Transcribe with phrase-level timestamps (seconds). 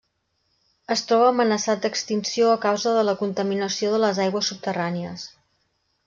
[0.93, 5.27] Es troba amenaçat d'extinció a causa de la contaminació de les aigües subterrànies.